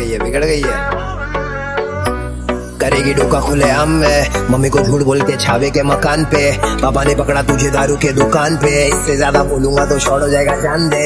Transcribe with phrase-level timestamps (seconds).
[0.00, 0.99] Guille, picar Guille.
[2.90, 6.42] करेगी डोका खुले आम में। मम्मी को झूठ बोल के छावे के मकान पे।
[6.82, 10.54] पापा ने पकड़ा तुझे दारू के दुकान पे। इससे ज़्यादा बोलूँगा तो शॉर्ट हो जाएगा
[10.62, 11.04] जान दे।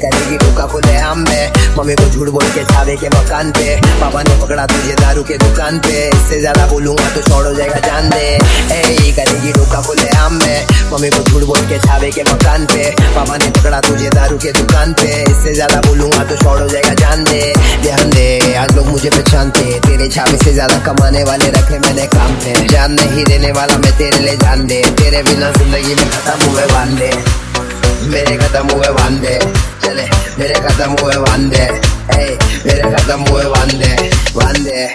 [0.00, 4.22] करेगी डोका खुले आम में। मम्मी को झूठ बोल के छावे के मकान पे। पापा
[4.22, 8.10] ने पकड़ा तुझे दारू के दुकान पे। इससे ज़्यादा बोलूँगा तो शॉर्ट हो जाएगा जान
[8.10, 8.24] दे।
[9.16, 13.36] करेगी डोका खुले आम में। मम्मी को झूठ बोल के छावे के मकान पे। पापा
[13.36, 17.24] ने पकड़ा तुझे दारू के दुकान पे। इससे ज़्यादा बोलूँगा तो शॉर्ट हो जाएगा जान
[17.24, 17.40] दे।
[17.82, 22.34] ध्यान दे, आज लोग मुझे पहचानते। तेरे छावे से ज़्यादा कमाने वाले रखे मैंने काम
[22.42, 26.50] पे। जान नहीं देने वाला मैं तेरे लिए जान दे। तेरे बिना ज़िंदगी में खत्म
[26.50, 27.10] हुए वादे।
[28.12, 29.38] मेरे खत्म हुए वादे।
[29.84, 30.06] चले,
[30.38, 31.66] मेरे खत्म हुए वादे।
[32.66, 33.94] मेरे खत्म हुए वादे।
[34.36, 34.86] वांदे।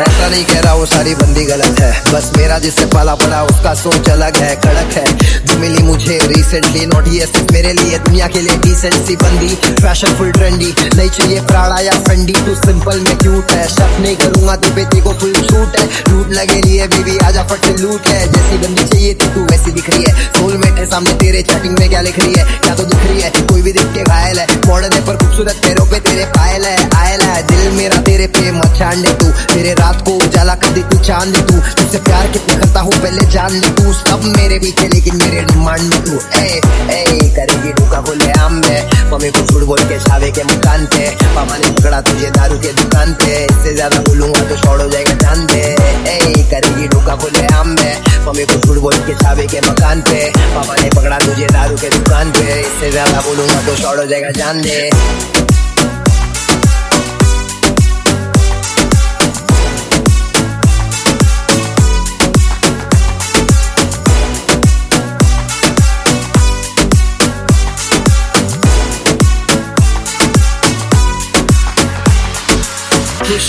[0.00, 3.74] ऐसा नहीं कह रहा वो सारी बंदी गलत है। बस मेरा जिससे पाला पड़ा, उसका
[3.74, 5.06] सोच अलग है कड़क है।
[5.46, 9.54] जो मिली मुझे रिसेंटली नॉट ये सिर्फ़ मेरे लिए, दुनिया के लिए डिसेंट सी बंदी।
[9.82, 14.16] फ़ैशन फुल ट्रेंडी नहीं चाहिए प्राड़ा या फंडी। तू सिंपल में क्यूट है, शक नहीं
[14.16, 18.32] करूँगा तू बेटी को फुल शूट है। लूट लगे लिए बेबी आजा फट लूट है।
[18.32, 21.88] जैसी बंदी चाहिए थी तू वैसी दिख रही है। सोलमेट है, सामने तेरे चैटिंग में
[21.88, 22.44] क्या लिख रही है?
[22.58, 23.30] क्या तो दिख रही है?
[23.30, 26.90] कोई भी दिख के घायल है। मॉडर्न है, पर खूबसूरत पैरों पे तेरे पायल है।
[26.96, 30.82] आयल है दिल मेरा तेरे पे मचान दे तू। तेरे रात को उजाला कर दे,
[30.90, 34.58] तू चाँद दे तू। तुझसे प्यार कितना करता हूँ, पहले जान ले तू। सब मेरे
[34.58, 36.60] पीछे, लेकिन मेरे डिमांड में तू। ए
[36.90, 41.10] ए करेगी धोखा बोले आम में मम्मी को झूठ बोल के छावे के मकान पे।
[41.34, 45.14] पापा ने पकड़ा तुझे दारू के दुकान पे। इससे ज़्यादा बोलूँगा तो शॉर्ट हो जाएगा
[45.22, 47.94] जान दे। ए करेगी धोखा बोले आम में
[48.26, 51.88] मम्मी को झूठ बोल के छावे के मकान पे। पापा ने पकड़ा तुझे दारू के
[51.90, 54.78] दुकान पे। इससे ज़्यादा बोलूँगा तो शॉर्ट हो जाएगा जान दे।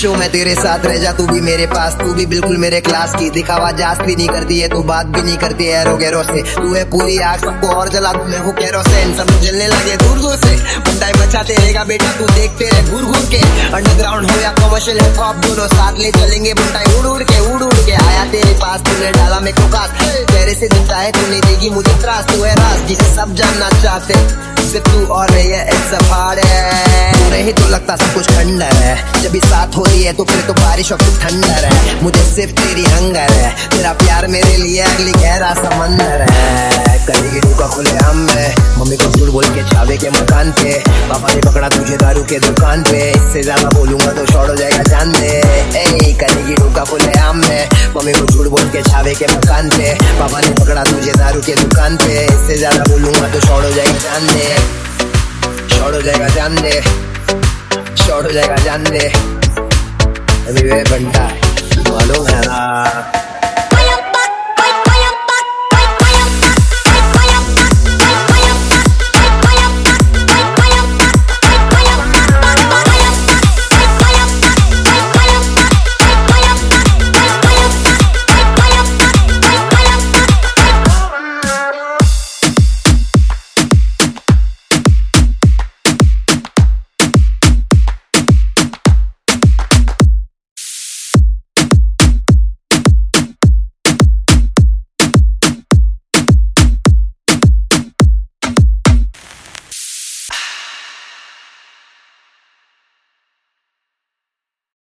[0.01, 2.79] खुश हूँ मैं तेरे साथ रह जा, तू भी मेरे पास, तू भी बिल्कुल मेरे
[2.81, 5.95] क्लास की। दिखावा जास भी नहीं करती है, तू बात भी नहीं करती है एरो
[5.97, 9.29] गैरो से। तू है पूरी आग, सबको और जला तू मैं हूँ कैरो से। सब
[9.41, 13.41] जलने लगे दूर दूर से। बंदाई बचाते रहेगा बेटा, तू देखते रहे घूर घूर के।
[13.69, 17.61] अंडरग्राउंड हो या कमर्शियल हिप हॉप दोनों साथ ले चलेंगे। बंदाई उड़ उड़ के, उड़
[17.61, 19.89] उड़ के आया तेरे पास, तूने डाला मेरे को कास
[20.51, 23.69] तेरे से दिखता है, तू नहीं देगी मुझे त्रास, तू है रास जिसे सब जानना
[23.81, 24.13] चाहते।
[24.71, 25.99] सिर्फ़ तू और रही है इट्स अ
[27.13, 30.23] तू नहीं तो लगता सब कुछ खंडर है। जब भी साथ हो रही है तो
[30.23, 34.81] फिर तो बारिश और ठंडर है। मुझे सिर्फ़ तेरी हंगर है। तेरा प्यार मेरे लिए
[34.81, 39.97] अगली गहरा समंदर है। करेगी का खुले आम में। मम्मी को झूठ बोल के छावे
[39.97, 40.77] के मकान पे।
[41.09, 44.83] पापा ने पकड़ा तुझे दारू के दुकान पे। इससे ज़्यादा बोलूँगा तो शॉर्ट हो जाएगा
[44.83, 45.31] जान दे।
[45.79, 45.85] ए
[46.55, 50.51] का खुले आम। में मम्मी को झूठ बोल के छावे के मकान पे। पापा ने
[50.59, 54.45] पकड़ा तुझे दारू के दुकान पे। इससे ज़्यादा बोलूँगा तो शॉर्ट हो जाएगा जान। दे
[55.75, 56.81] शॉर्ट हो जाएगा जान। दे
[58.05, 59.07] शॉर्ट हो जाएगा जान। दे
[60.41, 61.27] अभी वे बंटा
[61.89, 63.20] मालूम है ना?